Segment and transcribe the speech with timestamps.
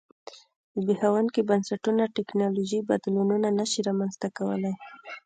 [0.81, 4.75] زبېښونکي بنسټونه ټکنالوژیکي بدلونونه نه شي رامنځته کولای